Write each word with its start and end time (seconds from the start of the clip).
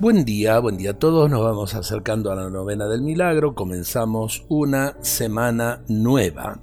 Buen 0.00 0.24
día, 0.24 0.58
buen 0.58 0.76
día 0.76 0.90
a 0.90 0.98
todos. 0.98 1.30
Nos 1.30 1.40
vamos 1.40 1.76
acercando 1.76 2.32
a 2.32 2.34
la 2.34 2.50
novena 2.50 2.88
del 2.88 3.00
milagro. 3.00 3.54
Comenzamos 3.54 4.44
una 4.48 4.96
semana 5.00 5.84
nueva. 5.86 6.60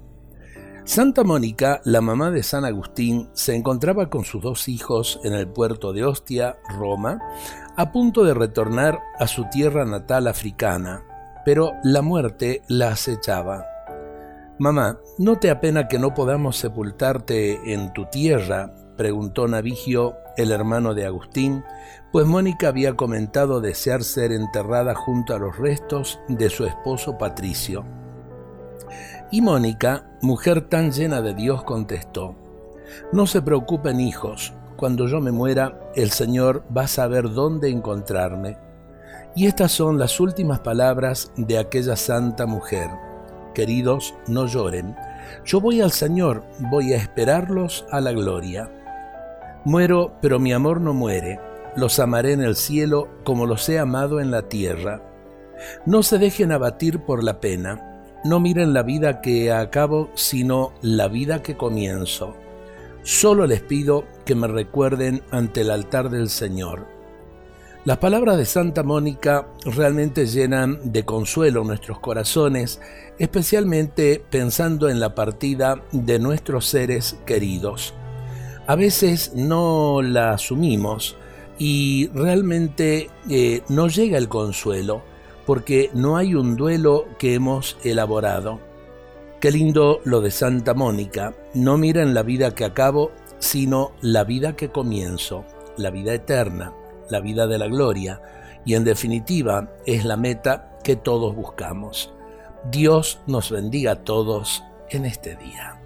Santa 0.83 1.23
Mónica, 1.23 1.79
la 1.85 2.01
mamá 2.01 2.29
de 2.29 2.43
San 2.43 2.65
Agustín, 2.65 3.29
se 3.31 3.55
encontraba 3.55 4.09
con 4.09 4.25
sus 4.25 4.43
dos 4.43 4.67
hijos 4.67 5.21
en 5.23 5.31
el 5.31 5.47
puerto 5.47 5.93
de 5.93 6.03
Ostia, 6.03 6.57
Roma, 6.77 7.19
a 7.77 7.93
punto 7.93 8.25
de 8.25 8.33
retornar 8.33 8.99
a 9.17 9.27
su 9.27 9.45
tierra 9.49 9.85
natal 9.85 10.27
africana, 10.27 11.05
pero 11.45 11.71
la 11.85 12.01
muerte 12.01 12.63
la 12.67 12.89
acechaba. 12.89 13.70
Mamá, 14.61 14.99
¿no 15.17 15.39
te 15.39 15.49
apena 15.49 15.87
que 15.87 15.97
no 15.97 16.13
podamos 16.13 16.55
sepultarte 16.55 17.73
en 17.73 17.91
tu 17.93 18.05
tierra? 18.05 18.71
preguntó 18.95 19.47
Navigio, 19.47 20.17
el 20.37 20.51
hermano 20.51 20.93
de 20.93 21.07
Agustín, 21.07 21.63
pues 22.11 22.27
Mónica 22.27 22.67
había 22.67 22.95
comentado 22.95 23.59
desear 23.59 24.03
ser 24.03 24.31
enterrada 24.31 24.93
junto 24.93 25.33
a 25.33 25.39
los 25.39 25.57
restos 25.57 26.19
de 26.27 26.51
su 26.51 26.65
esposo 26.65 27.17
Patricio. 27.17 27.85
Y 29.31 29.41
Mónica, 29.41 30.11
mujer 30.21 30.69
tan 30.69 30.91
llena 30.91 31.23
de 31.23 31.33
Dios, 31.33 31.63
contestó, 31.63 32.35
No 33.11 33.25
se 33.25 33.41
preocupen 33.41 33.99
hijos, 33.99 34.53
cuando 34.77 35.07
yo 35.07 35.21
me 35.21 35.31
muera, 35.31 35.89
el 35.95 36.11
Señor 36.11 36.63
va 36.77 36.83
a 36.83 36.87
saber 36.87 37.31
dónde 37.31 37.71
encontrarme. 37.71 38.59
Y 39.35 39.47
estas 39.47 39.71
son 39.71 39.97
las 39.97 40.19
últimas 40.19 40.59
palabras 40.59 41.31
de 41.35 41.57
aquella 41.57 41.95
santa 41.95 42.45
mujer. 42.45 42.91
Queridos, 43.53 44.13
no 44.27 44.47
lloren. 44.47 44.95
Yo 45.45 45.61
voy 45.61 45.81
al 45.81 45.91
Señor, 45.91 46.43
voy 46.71 46.93
a 46.93 46.97
esperarlos 46.97 47.85
a 47.91 48.01
la 48.01 48.11
gloria. 48.11 48.69
Muero, 49.65 50.13
pero 50.21 50.39
mi 50.39 50.53
amor 50.53 50.81
no 50.81 50.93
muere. 50.93 51.39
Los 51.75 51.99
amaré 51.99 52.33
en 52.33 52.41
el 52.41 52.55
cielo 52.55 53.07
como 53.23 53.45
los 53.45 53.67
he 53.69 53.79
amado 53.79 54.19
en 54.19 54.31
la 54.31 54.49
tierra. 54.49 55.01
No 55.85 56.03
se 56.03 56.17
dejen 56.17 56.51
abatir 56.51 56.99
por 56.99 57.23
la 57.23 57.39
pena. 57.39 58.03
No 58.23 58.39
miren 58.39 58.73
la 58.73 58.83
vida 58.83 59.21
que 59.21 59.51
acabo, 59.51 60.09
sino 60.15 60.73
la 60.81 61.07
vida 61.07 61.41
que 61.41 61.57
comienzo. 61.57 62.35
Solo 63.03 63.47
les 63.47 63.61
pido 63.61 64.05
que 64.25 64.35
me 64.35 64.47
recuerden 64.47 65.23
ante 65.31 65.61
el 65.61 65.71
altar 65.71 66.09
del 66.09 66.29
Señor. 66.29 67.00
Las 67.83 67.97
palabras 67.97 68.37
de 68.37 68.45
Santa 68.45 68.83
Mónica 68.83 69.47
realmente 69.65 70.27
llenan 70.27 70.79
de 70.83 71.03
consuelo 71.03 71.63
nuestros 71.63 71.99
corazones, 71.99 72.79
especialmente 73.17 74.23
pensando 74.29 74.87
en 74.87 74.99
la 74.99 75.15
partida 75.15 75.81
de 75.91 76.19
nuestros 76.19 76.67
seres 76.67 77.17
queridos. 77.25 77.95
A 78.67 78.75
veces 78.75 79.31
no 79.33 80.03
la 80.03 80.33
asumimos 80.33 81.15
y 81.57 82.11
realmente 82.13 83.09
eh, 83.27 83.63
no 83.67 83.87
llega 83.87 84.19
el 84.19 84.29
consuelo 84.29 85.01
porque 85.47 85.89
no 85.95 86.17
hay 86.17 86.35
un 86.35 86.55
duelo 86.57 87.07
que 87.17 87.33
hemos 87.33 87.77
elaborado. 87.83 88.59
Qué 89.39 89.49
lindo 89.49 90.01
lo 90.03 90.21
de 90.21 90.29
Santa 90.29 90.75
Mónica, 90.75 91.33
no 91.55 91.79
miren 91.79 92.13
la 92.13 92.21
vida 92.21 92.53
que 92.53 92.63
acabo, 92.63 93.09
sino 93.39 93.93
la 94.01 94.23
vida 94.23 94.55
que 94.55 94.69
comienzo, 94.69 95.45
la 95.77 95.89
vida 95.89 96.13
eterna, 96.13 96.75
la 97.11 97.19
vida 97.19 97.47
de 97.47 97.57
la 97.57 97.67
gloria, 97.67 98.21
y 98.65 98.75
en 98.75 98.83
definitiva 98.83 99.71
es 99.85 100.05
la 100.05 100.17
meta 100.17 100.77
que 100.83 100.95
todos 100.95 101.35
buscamos. 101.35 102.13
Dios 102.71 103.19
nos 103.27 103.51
bendiga 103.51 103.93
a 103.93 104.03
todos 104.03 104.63
en 104.89 105.05
este 105.05 105.35
día. 105.35 105.80